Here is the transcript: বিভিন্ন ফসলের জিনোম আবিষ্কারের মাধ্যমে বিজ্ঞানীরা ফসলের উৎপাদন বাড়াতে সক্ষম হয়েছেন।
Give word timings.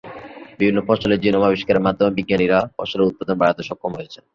বিভিন্ন 0.59 0.79
ফসলের 0.87 1.21
জিনোম 1.23 1.43
আবিষ্কারের 1.43 1.85
মাধ্যমে 1.87 2.15
বিজ্ঞানীরা 2.17 2.59
ফসলের 2.77 3.09
উৎপাদন 3.09 3.35
বাড়াতে 3.39 3.61
সক্ষম 3.69 3.91
হয়েছেন। 3.97 4.23